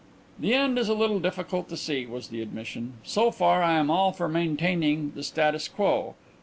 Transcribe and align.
"The 0.39 0.55
end 0.55 0.79
is 0.79 0.89
a 0.89 0.95
little 0.95 1.19
difficult 1.19 1.65
to 1.69 1.75
foresee," 1.75 2.07
was 2.07 2.29
the 2.29 2.41
admission. 2.41 2.93
"So 3.03 3.29
far, 3.29 3.61
I 3.61 3.73
am 3.77 3.91
all 3.91 4.11
for 4.11 4.27
maintaining 4.27 5.11
the 5.11 5.21
status 5.21 5.67
quo. 5.67 6.15